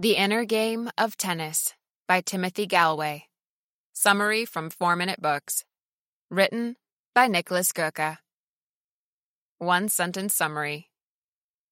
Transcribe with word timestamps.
The 0.00 0.14
Inner 0.14 0.44
Game 0.44 0.88
of 0.96 1.16
Tennis 1.16 1.74
by 2.06 2.20
Timothy 2.20 2.68
Gallwey. 2.68 3.22
Summary 3.94 4.44
from 4.44 4.70
4 4.70 4.94
Minute 4.94 5.20
Books. 5.20 5.64
Written 6.30 6.76
by 7.16 7.26
Nicholas 7.26 7.72
Goeke. 7.72 8.18
One 9.58 9.88
sentence 9.88 10.36
summary. 10.36 10.88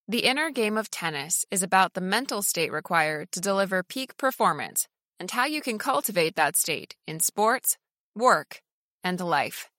The 0.08 0.24
inner 0.24 0.50
game 0.50 0.76
of 0.76 0.90
tennis 0.90 1.44
is 1.52 1.62
about 1.62 1.94
the 1.94 2.00
mental 2.00 2.42
state 2.42 2.72
required 2.72 3.30
to 3.30 3.40
deliver 3.40 3.85
peak 3.85 4.17
performance 4.17 4.88
and 5.21 5.31
how 5.31 5.45
you 5.45 5.61
can 5.61 5.79
cultivate 5.79 6.35
that 6.35 6.56
state 6.56 6.97
in 7.06 7.21
sports, 7.21 7.79
work, 8.17 8.61
and 9.04 9.21
life. 9.21 9.71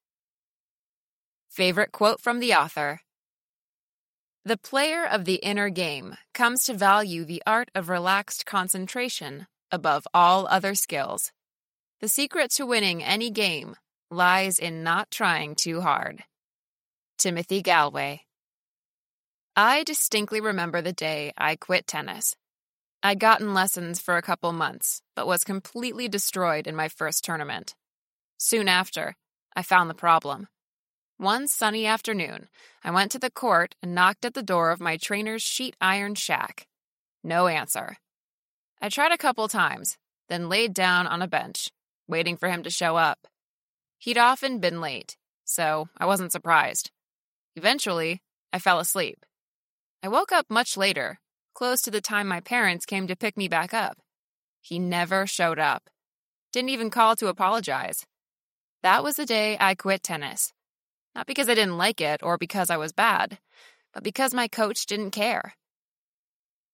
Favorite 1.49 1.91
quote 1.91 2.21
from 2.21 2.39
the 2.39 2.53
author 2.53 3.01
The 4.47 4.55
player 4.55 5.05
of 5.05 5.25
the 5.25 5.43
inner 5.43 5.69
game 5.69 6.15
comes 6.33 6.63
to 6.63 6.73
value 6.73 7.25
the 7.25 7.43
art 7.45 7.69
of 7.75 7.89
relaxed 7.89 8.45
concentration 8.45 9.45
above 9.73 10.07
all 10.13 10.47
other 10.47 10.73
skills. 10.73 11.33
The 11.99 12.07
secret 12.07 12.51
to 12.51 12.65
winning 12.65 13.03
any 13.03 13.29
game 13.29 13.75
lies 14.09 14.57
in 14.57 14.83
not 14.83 15.11
trying 15.11 15.55
too 15.55 15.81
hard. 15.81 16.23
Timothy 17.17 17.61
Gallwey. 17.61 18.21
I 19.57 19.83
distinctly 19.83 20.39
remember 20.39 20.81
the 20.81 20.93
day 20.93 21.33
I 21.37 21.57
quit 21.57 21.85
tennis. 21.85 22.33
I'd 23.03 23.19
gotten 23.19 23.53
lessons 23.53 23.99
for 23.99 24.15
a 24.15 24.21
couple 24.21 24.53
months, 24.53 25.01
but 25.13 25.27
was 25.27 25.43
completely 25.43 26.07
destroyed 26.07 26.67
in 26.67 26.75
my 26.77 26.87
first 26.87 27.25
tournament. 27.25 27.75
Soon 28.37 28.69
after, 28.69 29.17
I 29.57 29.61
found 29.61 29.89
the 29.89 29.93
problem. 29.93 30.47
One 31.19 31.47
sunny 31.47 31.87
afternoon, 31.87 32.47
I 32.83 32.91
went 32.91 33.11
to 33.11 33.17
the 33.17 33.31
court 33.31 33.73
and 33.81 33.95
knocked 33.95 34.23
at 34.23 34.35
the 34.35 34.43
door 34.43 34.69
of 34.69 34.79
my 34.79 34.97
trainer's 34.97 35.41
sheet 35.41 35.75
iron 35.81 36.13
shack. 36.13 36.67
No 37.23 37.47
answer. 37.47 37.97
I 38.79 38.89
tried 38.89 39.11
a 39.11 39.17
couple 39.17 39.47
times, 39.47 39.97
then 40.29 40.47
laid 40.47 40.75
down 40.75 41.07
on 41.07 41.23
a 41.23 41.27
bench, 41.27 41.71
waiting 42.07 42.37
for 42.37 42.49
him 42.49 42.61
to 42.61 42.69
show 42.69 42.97
up. 42.97 43.17
He'd 43.97 44.19
often 44.19 44.59
been 44.59 44.79
late, 44.79 45.17
so 45.43 45.89
I 45.97 46.05
wasn't 46.05 46.31
surprised. 46.31 46.91
Eventually, 47.55 48.21
I 48.53 48.59
fell 48.59 48.79
asleep. 48.79 49.25
I 50.03 50.09
woke 50.09 50.31
up 50.31 50.45
much 50.51 50.77
later, 50.77 51.19
close 51.55 51.81
to 51.81 51.89
the 51.89 51.99
time 51.99 52.27
my 52.27 52.41
parents 52.41 52.85
came 52.85 53.07
to 53.07 53.15
pick 53.15 53.35
me 53.35 53.47
back 53.47 53.73
up. 53.73 53.97
He 54.61 54.77
never 54.77 55.25
showed 55.25 55.57
up. 55.57 55.89
Didn't 56.53 56.69
even 56.69 56.91
call 56.91 57.15
to 57.15 57.27
apologize. 57.27 58.05
That 58.83 59.03
was 59.03 59.15
the 59.15 59.25
day 59.25 59.57
I 59.59 59.73
quit 59.73 60.03
tennis. 60.03 60.53
Not 61.17 61.25
because 61.25 61.49
I 61.49 61.55
didn't 61.55 61.77
like 61.77 61.99
it 61.99 62.21
or 62.21 62.37
because 62.37 62.69
I 62.69 62.77
was 62.77 62.93
bad, 62.93 63.39
but 63.91 64.03
because 64.03 64.35
my 64.35 64.47
coach 64.47 64.85
didn't 64.85 65.11
care. 65.11 65.55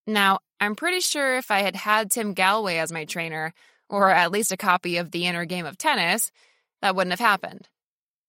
Now, 0.05 0.39
I'm 0.59 0.75
pretty 0.75 0.99
sure 0.99 1.37
if 1.37 1.49
I 1.49 1.61
had 1.61 1.77
had 1.77 2.11
Tim 2.11 2.35
Gallwey 2.35 2.75
as 2.75 2.91
my 2.91 3.05
trainer, 3.05 3.53
or 3.89 4.09
at 4.09 4.31
least 4.31 4.51
a 4.51 4.57
copy 4.57 4.97
of 4.97 5.11
The 5.11 5.27
Inner 5.27 5.45
Game 5.45 5.65
of 5.65 5.77
Tennis, 5.77 6.29
that 6.81 6.93
wouldn't 6.93 7.13
have 7.13 7.25
happened. 7.25 7.69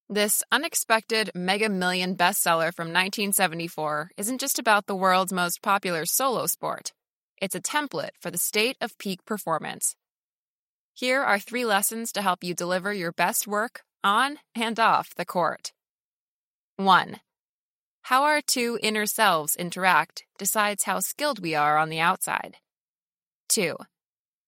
This 0.09 0.45
unexpected 0.53 1.33
mega 1.35 1.69
million 1.69 2.15
bestseller 2.17 2.73
from 2.73 2.89
1974 2.89 4.13
isn't 4.17 4.41
just 4.41 4.61
about 4.61 4.87
the 4.87 4.95
world's 4.95 5.33
most 5.33 5.63
popular 5.63 6.07
solo 6.07 6.47
sport. 6.47 6.93
It's 7.43 7.57
a 7.57 7.61
template 7.61 8.11
for 8.21 8.31
the 8.31 8.39
state 8.39 8.77
of 8.81 8.99
peak 8.99 9.25
performance. 9.25 9.97
Here 10.93 11.23
are 11.23 11.41
three 11.41 11.65
lessons 11.65 12.13
to 12.13 12.23
help 12.23 12.45
you 12.45 12.55
deliver 12.55 12.93
your 12.93 13.11
best 13.11 13.49
work 13.49 13.81
on 14.05 14.39
and 14.55 14.79
off 14.79 15.13
the 15.17 15.25
court. 15.25 15.73
1. 16.77 17.21
How 18.03 18.25
our 18.25 18.41
two 18.41 18.81
inner 18.83 19.07
selves 19.07 19.55
interact 19.55 20.25
decides 20.39 20.83
how 20.85 20.99
skilled 20.99 21.39
we 21.39 21.55
are 21.55 21.79
on 21.79 21.89
the 21.89 22.01
outside. 22.01 22.57
2. 23.51 23.77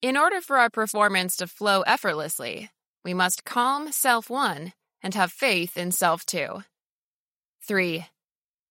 In 0.03 0.17
order 0.17 0.41
for 0.41 0.59
our 0.59 0.69
performance 0.69 1.37
to 1.37 1.47
flow 1.47 1.83
effortlessly, 1.83 2.71
we 3.05 3.15
must 3.15 3.45
calm 3.45 3.93
self 3.93 4.29
1 4.29 4.73
and 5.05 5.15
have 5.15 5.31
faith 5.31 5.77
in 5.77 5.93
self 5.93 6.27
2. 6.27 6.65
3. 7.63 8.07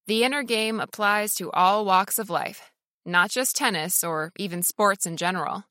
The 0.06 0.22
inner 0.22 0.42
game 0.42 0.78
applies 0.78 1.34
to 1.36 1.50
all 1.52 1.86
walks 1.86 2.18
of 2.18 2.28
life, 2.28 2.70
not 3.06 3.30
just 3.30 3.56
tennis 3.56 4.04
or 4.04 4.32
even 4.36 4.62
sports 4.62 5.06
in 5.06 5.16
general. 5.16 5.64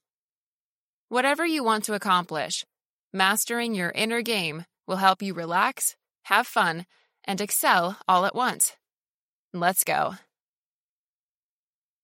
Whatever 1.10 1.46
you 1.46 1.64
want 1.64 1.84
to 1.84 1.94
accomplish, 1.94 2.66
mastering 3.14 3.76
your 3.76 3.92
inner 3.92 4.24
game 4.24 4.66
will 4.88 4.98
help 4.98 5.22
you 5.22 5.36
relax, 5.36 5.96
have 6.24 6.48
fun, 6.48 6.88
and 7.26 7.42
excel 7.42 7.98
all 8.08 8.26
at 8.26 8.36
once. 8.36 8.74
Let's 9.54 9.84
go. 9.84 10.16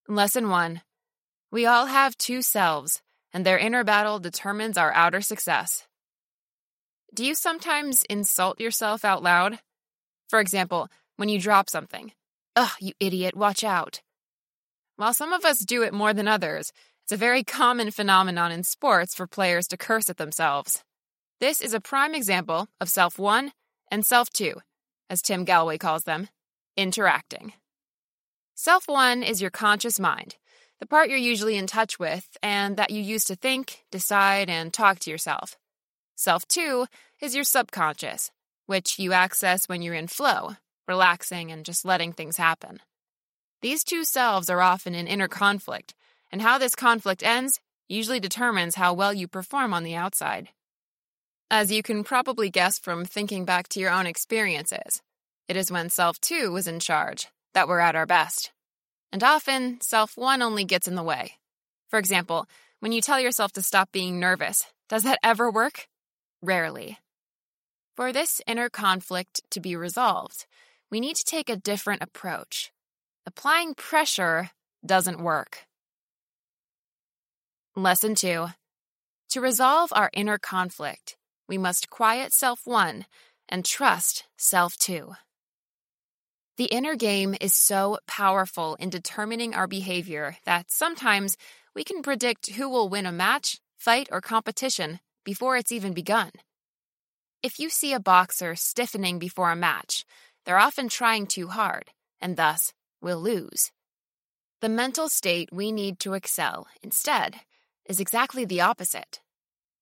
Lesson 0.08 0.50
1 0.50 0.82
We 1.52 1.66
all 1.66 1.86
have 1.86 2.18
two 2.18 2.42
selves, 2.42 3.02
and 3.34 3.46
their 3.46 3.58
inner 3.58 3.84
battle 3.84 4.20
determines 4.20 4.78
our 4.78 4.92
outer 4.94 5.22
success. 5.22 5.88
Do 7.14 7.26
you 7.26 7.36
sometimes 7.36 8.04
insult 8.10 8.60
yourself 8.60 9.06
out 9.06 9.22
loud? 9.22 9.60
For 10.30 10.40
example, 10.40 10.88
when 11.18 11.30
you 11.30 11.40
drop 11.40 11.70
something. 11.70 12.14
Ugh, 12.56 12.72
you 12.80 12.94
idiot, 13.00 13.36
watch 13.36 13.64
out. 13.64 14.02
While 14.96 15.14
some 15.14 15.34
of 15.34 15.46
us 15.46 15.60
do 15.60 15.84
it 15.84 15.94
more 15.94 16.14
than 16.14 16.28
others, 16.28 16.72
it's 17.04 17.12
a 17.12 17.18
very 17.18 17.44
common 17.44 17.92
phenomenon 17.92 18.52
in 18.52 18.64
sports 18.64 19.14
for 19.14 19.28
players 19.28 19.68
to 19.68 19.78
curse 19.78 20.10
at 20.10 20.18
themselves. 20.18 20.84
This 21.40 21.62
is 21.62 21.74
a 21.74 21.82
prime 21.82 22.16
example 22.16 22.68
of 22.80 22.90
self 22.90 23.20
1 23.20 23.52
and 23.90 24.06
self 24.06 24.30
2 24.30 24.54
as 25.12 25.22
Tim 25.22 25.46
Gallwey 25.46 25.78
calls 25.78 26.06
them, 26.06 26.30
interacting. 26.78 27.52
Self 28.56 28.88
one 28.88 29.24
is 29.24 29.42
your 29.42 29.52
conscious 29.52 30.00
mind, 30.00 30.38
the 30.80 30.86
part 30.88 31.10
you're 31.10 31.18
usually 31.18 31.58
in 31.58 31.68
touch 31.68 32.00
with 32.00 32.38
and 32.42 32.78
that 32.78 32.92
you 32.92 33.02
use 33.02 33.26
to 33.26 33.36
think, 33.36 33.84
decide, 33.92 34.50
and 34.50 34.74
talk 34.74 35.00
to 35.00 35.12
yourself. 35.12 35.58
Self 36.16 36.48
two 36.48 36.86
is 37.22 37.36
your 37.36 37.44
subconscious, 37.44 38.32
which 38.68 39.00
you 39.00 39.12
access 39.12 39.68
when 39.68 39.82
you're 39.82 39.94
in 39.94 40.08
flow, 40.08 40.56
relaxing 40.88 41.52
and 41.52 41.66
just 41.66 41.84
letting 41.84 42.14
things 42.14 42.38
happen. 42.38 42.80
These 43.62 43.84
two 43.84 44.06
selves 44.06 44.50
are 44.50 44.62
often 44.62 44.96
in 44.96 45.08
inner 45.08 45.28
conflict, 45.28 45.94
and 46.32 46.42
how 46.42 46.58
this 46.58 46.74
conflict 46.74 47.22
ends 47.22 47.60
usually 47.90 48.22
determines 48.22 48.76
how 48.76 48.94
well 48.94 49.14
you 49.14 49.28
perform 49.28 49.74
on 49.74 49.84
the 49.84 49.96
outside. 49.96 50.48
As 51.54 51.70
you 51.70 51.84
can 51.84 52.06
probably 52.06 52.50
guess 52.50 52.80
from 52.80 53.04
thinking 53.04 53.44
back 53.44 53.68
to 53.70 53.82
your 53.82 53.92
own 53.92 54.08
experiences, 54.08 55.02
it 55.50 55.58
is 55.58 55.70
when 55.70 55.90
self 55.90 56.18
2 56.22 56.50
was 56.50 56.66
in 56.66 56.80
charge 56.80 57.28
that 57.54 57.68
we're 57.68 57.82
at 57.82 57.94
our 57.94 58.06
best. 58.06 58.54
And 59.12 59.22
often, 59.22 59.82
self 59.82 60.16
1 60.16 60.42
only 60.42 60.64
gets 60.64 60.88
in 60.88 60.96
the 60.96 61.04
way. 61.04 61.34
For 61.90 62.00
example, 62.00 62.46
when 62.80 62.94
you 62.94 63.02
tell 63.02 63.20
yourself 63.20 63.52
to 63.54 63.62
stop 63.62 63.92
being 63.92 64.18
nervous, 64.18 64.64
does 64.88 65.04
that 65.04 65.20
ever 65.22 65.52
work? 65.52 65.88
Rarely. 66.42 67.00
For 67.98 68.14
this 68.14 68.40
inner 68.48 68.70
conflict 68.70 69.42
to 69.50 69.60
be 69.60 69.76
resolved, 69.76 70.46
we 70.90 71.02
need 71.02 71.18
to 71.18 71.26
take 71.26 71.50
a 71.50 71.58
different 71.58 72.02
approach. 72.02 72.72
Applying 73.26 73.74
pressure 73.74 74.52
doesn't 74.86 75.22
work. 75.22 75.66
Lesson 77.76 78.16
2 78.16 78.48
To 79.32 79.42
resolve 79.42 79.92
our 79.92 80.10
inner 80.14 80.38
conflict, 80.38 81.18
we 81.52 81.58
must 81.58 81.90
quiet 81.90 82.32
self 82.32 82.62
one 82.66 83.06
and 83.50 83.66
trust 83.66 84.24
self 84.38 84.78
two. 84.78 85.12
The 86.56 86.72
inner 86.78 86.96
game 86.96 87.36
is 87.42 87.54
so 87.54 88.00
powerful 88.08 88.76
in 88.76 88.90
determining 88.90 89.54
our 89.54 89.68
behavior 89.68 90.38
that 90.46 90.72
sometimes 90.72 91.36
we 91.76 91.84
can 91.84 92.04
predict 92.04 92.52
who 92.52 92.70
will 92.70 92.88
win 92.88 93.06
a 93.06 93.12
match, 93.12 93.60
fight, 93.78 94.08
or 94.14 94.22
competition 94.22 95.02
before 95.26 95.58
it's 95.58 95.74
even 95.74 95.94
begun. 95.94 96.32
If 97.44 97.60
you 97.60 97.70
see 97.70 97.92
a 97.92 98.00
boxer 98.00 98.56
stiffening 98.56 99.20
before 99.20 99.52
a 99.52 99.56
match, 99.56 100.06
they're 100.46 100.66
often 100.68 100.88
trying 100.88 101.28
too 101.28 101.48
hard, 101.48 101.90
and 102.22 102.38
thus 102.38 102.72
will 103.02 103.20
lose. 103.20 103.72
The 104.62 104.70
mental 104.70 105.10
state 105.10 105.50
we 105.52 105.74
need 105.74 106.00
to 106.00 106.14
excel, 106.14 106.68
instead, 106.82 107.42
is 107.86 108.00
exactly 108.00 108.46
the 108.46 108.62
opposite. 108.62 109.20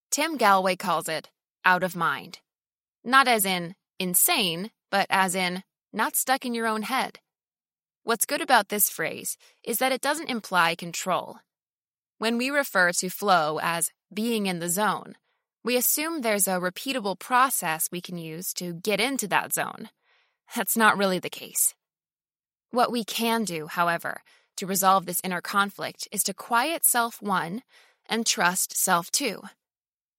Tim 0.09 0.39
Gallwey 0.39 0.79
calls 0.79 1.07
it 1.07 1.29
out 1.69 1.83
of 1.83 1.95
mind. 1.95 2.39
Not 3.03 3.27
as 3.27 3.45
in 3.45 3.75
insane, 3.99 4.71
but 4.89 5.05
as 5.09 5.35
in 5.35 5.61
not 5.93 6.15
stuck 6.15 6.43
in 6.43 6.55
your 6.55 6.65
own 6.65 6.81
head. 6.81 7.19
What's 8.03 8.25
good 8.25 8.41
about 8.41 8.69
this 8.69 8.89
phrase 8.89 9.37
is 9.63 9.77
that 9.77 9.91
it 9.91 10.01
doesn't 10.01 10.31
imply 10.31 10.73
control. 10.73 11.37
When 12.17 12.39
we 12.39 12.49
refer 12.49 12.91
to 12.93 13.09
flow 13.09 13.59
as 13.61 13.91
being 14.11 14.47
in 14.47 14.57
the 14.57 14.69
zone, 14.69 15.13
we 15.63 15.77
assume 15.77 16.21
there's 16.21 16.47
a 16.47 16.59
repeatable 16.59 17.19
process 17.19 17.89
we 17.91 18.01
can 18.01 18.17
use 18.17 18.51
to 18.53 18.73
get 18.73 18.99
into 18.99 19.27
that 19.27 19.53
zone. 19.53 19.89
That's 20.55 20.75
not 20.75 20.97
really 20.97 21.19
the 21.19 21.29
case. 21.29 21.75
What 22.71 22.91
we 22.91 23.03
can 23.03 23.43
do, 23.43 23.67
however, 23.67 24.23
to 24.57 24.65
resolve 24.65 25.05
this 25.05 25.21
inner 25.23 25.41
conflict 25.41 26.07
is 26.11 26.23
to 26.23 26.33
quiet 26.33 26.83
self 26.83 27.21
one 27.21 27.61
and 28.07 28.25
trust 28.25 28.75
self 28.75 29.11
two. 29.11 29.43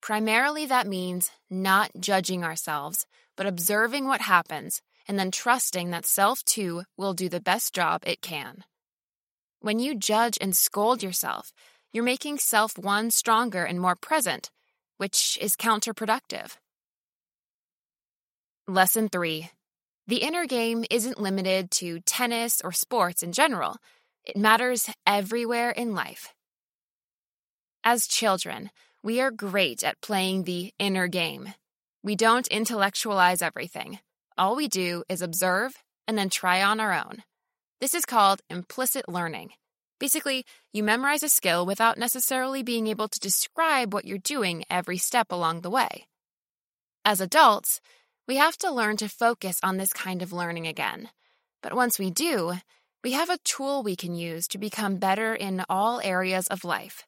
Primarily, 0.00 0.66
that 0.66 0.86
means 0.86 1.30
not 1.50 1.90
judging 1.98 2.42
ourselves, 2.42 3.06
but 3.36 3.46
observing 3.46 4.06
what 4.06 4.22
happens 4.22 4.80
and 5.06 5.18
then 5.18 5.30
trusting 5.30 5.90
that 5.90 6.06
self 6.06 6.44
two 6.44 6.84
will 6.96 7.14
do 7.14 7.28
the 7.28 7.40
best 7.40 7.74
job 7.74 8.02
it 8.06 8.22
can. 8.22 8.64
When 9.60 9.78
you 9.78 9.94
judge 9.94 10.38
and 10.40 10.56
scold 10.56 11.02
yourself, 11.02 11.52
you're 11.92 12.04
making 12.04 12.38
self 12.38 12.78
one 12.78 13.10
stronger 13.10 13.64
and 13.64 13.80
more 13.80 13.96
present, 13.96 14.50
which 14.96 15.36
is 15.40 15.56
counterproductive. 15.56 16.56
Lesson 18.68 19.08
3 19.08 19.50
The 20.06 20.22
inner 20.22 20.46
game 20.46 20.84
isn't 20.90 21.20
limited 21.20 21.70
to 21.72 22.00
tennis 22.00 22.60
or 22.62 22.72
sports 22.72 23.22
in 23.22 23.32
general, 23.32 23.76
it 24.24 24.36
matters 24.36 24.88
everywhere 25.06 25.70
in 25.70 25.94
life. 25.94 26.32
As 27.82 28.06
children, 28.06 28.70
we 29.02 29.20
are 29.20 29.30
great 29.30 29.82
at 29.82 30.00
playing 30.02 30.44
the 30.44 30.72
inner 30.78 31.08
game. 31.08 31.54
We 32.02 32.16
don't 32.16 32.46
intellectualize 32.48 33.40
everything. 33.40 33.98
All 34.36 34.56
we 34.56 34.68
do 34.68 35.04
is 35.08 35.22
observe 35.22 35.74
and 36.06 36.18
then 36.18 36.28
try 36.28 36.62
on 36.62 36.80
our 36.80 36.92
own. 36.92 37.22
This 37.80 37.94
is 37.94 38.04
called 38.04 38.42
implicit 38.50 39.08
learning. 39.08 39.50
Basically, 39.98 40.44
you 40.72 40.82
memorize 40.82 41.22
a 41.22 41.28
skill 41.28 41.64
without 41.64 41.98
necessarily 41.98 42.62
being 42.62 42.86
able 42.86 43.08
to 43.08 43.20
describe 43.20 43.92
what 43.92 44.04
you're 44.04 44.18
doing 44.18 44.64
every 44.70 44.98
step 44.98 45.30
along 45.30 45.60
the 45.60 45.70
way. 45.70 46.06
As 47.04 47.20
adults, 47.20 47.80
we 48.28 48.36
have 48.36 48.56
to 48.58 48.70
learn 48.70 48.96
to 48.98 49.08
focus 49.08 49.58
on 49.62 49.76
this 49.76 49.92
kind 49.92 50.22
of 50.22 50.32
learning 50.32 50.66
again. 50.66 51.08
But 51.62 51.74
once 51.74 51.98
we 51.98 52.10
do, 52.10 52.54
we 53.02 53.12
have 53.12 53.30
a 53.30 53.38
tool 53.44 53.82
we 53.82 53.96
can 53.96 54.14
use 54.14 54.46
to 54.48 54.58
become 54.58 54.96
better 54.96 55.34
in 55.34 55.64
all 55.68 56.00
areas 56.02 56.46
of 56.48 56.64
life. 56.64 57.06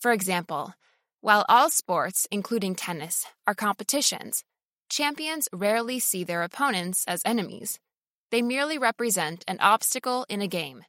For 0.00 0.12
example, 0.12 0.74
while 1.20 1.44
all 1.48 1.68
sports, 1.68 2.26
including 2.30 2.74
tennis, 2.74 3.26
are 3.46 3.54
competitions, 3.54 4.42
champions 4.88 5.48
rarely 5.52 5.98
see 5.98 6.24
their 6.24 6.42
opponents 6.42 7.04
as 7.06 7.22
enemies. 7.24 7.78
They 8.30 8.42
merely 8.42 8.78
represent 8.78 9.44
an 9.46 9.58
obstacle 9.60 10.24
in 10.28 10.40
a 10.40 10.48
game. 10.48 10.84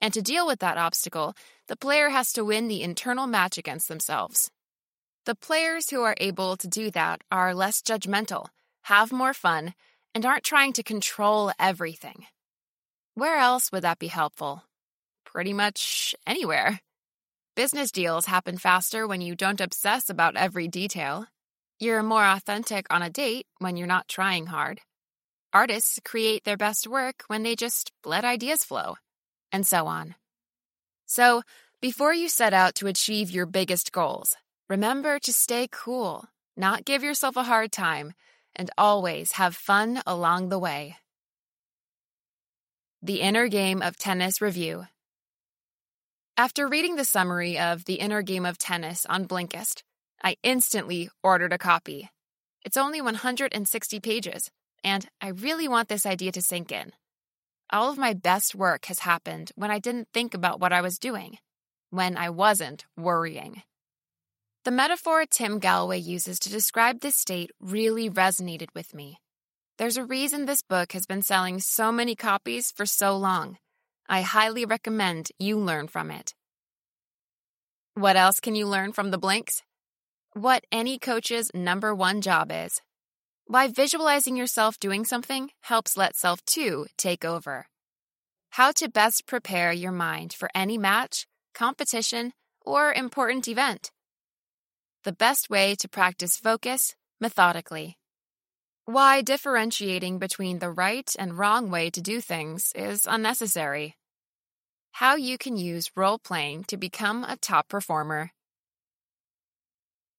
And 0.00 0.12
to 0.14 0.22
deal 0.22 0.46
with 0.46 0.60
that 0.60 0.78
obstacle, 0.78 1.34
the 1.66 1.76
player 1.76 2.10
has 2.10 2.32
to 2.34 2.44
win 2.44 2.68
the 2.68 2.82
internal 2.82 3.26
match 3.26 3.58
against 3.58 3.88
themselves. 3.88 4.50
The 5.26 5.34
players 5.34 5.90
who 5.90 6.02
are 6.02 6.16
able 6.18 6.56
to 6.58 6.68
do 6.68 6.90
that 6.90 7.22
are 7.32 7.54
less 7.54 7.80
judgmental, 7.80 8.48
have 8.82 9.12
more 9.12 9.32
fun, 9.32 9.74
and 10.14 10.26
aren't 10.26 10.44
trying 10.44 10.72
to 10.74 10.82
control 10.82 11.50
everything. 11.58 12.26
Where 13.14 13.38
else 13.38 13.72
would 13.72 13.82
that 13.82 13.98
be 13.98 14.08
helpful? 14.08 14.62
Pretty 15.24 15.52
much 15.52 16.14
anywhere. 16.26 16.80
Business 17.56 17.92
deals 17.92 18.26
happen 18.26 18.56
faster 18.56 19.06
when 19.06 19.20
you 19.20 19.36
don't 19.36 19.60
obsess 19.60 20.10
about 20.10 20.36
every 20.36 20.66
detail. 20.66 21.26
You're 21.78 22.02
more 22.02 22.24
authentic 22.24 22.84
on 22.90 23.00
a 23.00 23.08
date 23.08 23.46
when 23.58 23.76
you're 23.76 23.86
not 23.86 24.08
trying 24.08 24.46
hard. 24.46 24.80
Artists 25.52 26.00
create 26.04 26.42
their 26.42 26.56
best 26.56 26.88
work 26.88 27.22
when 27.28 27.44
they 27.44 27.54
just 27.54 27.92
let 28.04 28.24
ideas 28.24 28.64
flow, 28.64 28.96
and 29.52 29.64
so 29.64 29.86
on. 29.86 30.16
So, 31.06 31.42
before 31.80 32.12
you 32.12 32.28
set 32.28 32.54
out 32.54 32.74
to 32.76 32.88
achieve 32.88 33.30
your 33.30 33.46
biggest 33.46 33.92
goals, 33.92 34.34
remember 34.68 35.20
to 35.20 35.32
stay 35.32 35.68
cool, 35.70 36.24
not 36.56 36.84
give 36.84 37.04
yourself 37.04 37.36
a 37.36 37.44
hard 37.44 37.70
time, 37.70 38.14
and 38.56 38.68
always 38.76 39.32
have 39.32 39.54
fun 39.54 40.02
along 40.08 40.48
the 40.48 40.58
way. 40.58 40.96
The 43.00 43.20
Inner 43.20 43.46
Game 43.46 43.80
of 43.80 43.96
Tennis 43.96 44.40
Review 44.40 44.86
After 46.36 46.66
reading 46.66 46.96
the 46.96 47.04
summary 47.04 47.60
of 47.60 47.84
The 47.84 47.94
Inner 47.94 48.20
Game 48.20 48.44
of 48.44 48.58
Tennis 48.58 49.06
on 49.06 49.28
Blinkist, 49.28 49.84
I 50.20 50.34
instantly 50.42 51.08
ordered 51.22 51.52
a 51.52 51.58
copy. 51.58 52.10
It's 52.64 52.76
only 52.76 53.00
160 53.00 54.00
pages 54.00 54.50
and 54.82 55.06
I 55.20 55.28
really 55.28 55.68
want 55.68 55.88
this 55.88 56.04
idea 56.04 56.32
to 56.32 56.42
sink 56.42 56.72
in. 56.72 56.90
All 57.70 57.88
of 57.88 57.98
my 57.98 58.14
best 58.14 58.52
work 58.52 58.86
has 58.86 58.98
happened 58.98 59.52
when 59.54 59.70
I 59.70 59.78
didn't 59.78 60.08
think 60.12 60.34
about 60.34 60.58
what 60.58 60.72
I 60.72 60.80
was 60.80 60.98
doing, 60.98 61.38
when 61.90 62.16
I 62.16 62.30
wasn't 62.30 62.84
worrying. 62.96 63.62
The 64.64 64.72
metaphor 64.72 65.26
Tim 65.26 65.60
Gallwey 65.60 66.02
uses 66.02 66.40
to 66.40 66.50
describe 66.50 66.98
this 66.98 67.14
state 67.14 67.52
really 67.60 68.10
resonated 68.10 68.74
with 68.74 68.92
me. 68.92 69.18
There's 69.78 69.96
a 69.96 70.04
reason 70.04 70.46
this 70.46 70.62
book 70.62 70.92
has 70.94 71.06
been 71.06 71.22
selling 71.22 71.60
so 71.60 71.92
many 71.92 72.16
copies 72.16 72.72
for 72.72 72.86
so 72.86 73.16
long. 73.16 73.56
I 74.08 74.20
highly 74.20 74.64
recommend 74.64 75.30
you 75.38 75.58
learn 75.58 75.88
from 75.88 76.10
it. 76.10 76.34
What 77.94 78.16
else 78.16 78.40
can 78.40 78.54
you 78.54 78.66
learn 78.66 78.92
from 78.92 79.10
the 79.10 79.18
blinks? 79.18 79.62
What 80.34 80.64
any 80.70 80.98
coach's 80.98 81.50
number 81.54 81.94
one 81.94 82.20
job 82.20 82.50
is 82.52 82.80
why 83.46 83.68
visualizing 83.68 84.36
yourself 84.36 84.80
doing 84.80 85.04
something 85.04 85.50
helps 85.62 85.96
let 85.96 86.16
self 86.16 86.44
2 86.44 86.86
take 86.96 87.24
over. 87.24 87.66
How 88.50 88.72
to 88.72 88.88
best 88.88 89.26
prepare 89.26 89.72
your 89.72 89.92
mind 89.92 90.32
for 90.32 90.50
any 90.54 90.78
match, 90.78 91.26
competition, 91.54 92.32
or 92.60 92.92
important 92.92 93.48
event. 93.48 93.90
The 95.04 95.12
best 95.12 95.50
way 95.50 95.74
to 95.76 95.88
practice 95.88 96.36
focus 96.36 96.94
methodically. 97.20 97.96
Why 98.86 99.22
differentiating 99.22 100.18
between 100.18 100.58
the 100.58 100.70
right 100.70 101.10
and 101.18 101.38
wrong 101.38 101.70
way 101.70 101.90
to 101.90 102.00
do 102.00 102.20
things 102.20 102.72
is 102.74 103.06
unnecessary. 103.06 103.96
How 104.92 105.16
you 105.16 105.38
can 105.38 105.56
use 105.56 105.90
role 105.96 106.18
playing 106.18 106.64
to 106.64 106.76
become 106.76 107.24
a 107.24 107.36
top 107.36 107.68
performer. 107.68 108.32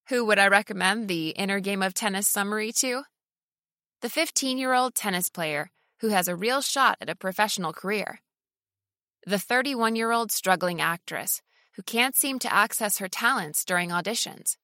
Who 0.10 0.26
would 0.26 0.40
I 0.40 0.48
recommend 0.48 1.08
the 1.08 1.30
Inner 1.30 1.60
Game 1.60 1.82
of 1.82 1.94
Tennis 1.94 2.28
summary 2.28 2.72
to? 2.80 3.04
the 4.06 4.10
15 4.10 4.60
year 4.60 4.74
old 4.74 4.94
tennis 4.94 5.30
player 5.30 5.72
who 6.02 6.10
has 6.10 6.28
a 6.28 6.36
real 6.36 6.62
shot 6.62 6.96
at 7.02 7.10
a 7.10 7.16
professional 7.16 7.74
career, 7.74 8.20
the 9.26 9.40
31 9.40 9.96
year 9.96 10.12
old 10.12 10.32
struggling 10.32 10.80
actress 10.80 11.42
who 11.76 11.82
can't 11.82 12.16
seem 12.16 12.38
to 12.38 12.54
access 12.54 13.00
her 13.00 13.08
talents 13.08 13.66
during 13.66 13.90
auditions, 13.90 14.58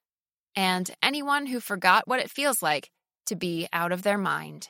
and 0.55 0.91
anyone 1.01 1.47
who 1.47 1.59
forgot 1.59 2.07
what 2.07 2.19
it 2.19 2.29
feels 2.29 2.61
like 2.61 2.91
to 3.25 3.35
be 3.35 3.67
out 3.73 3.91
of 3.91 4.03
their 4.03 4.17
mind. 4.17 4.69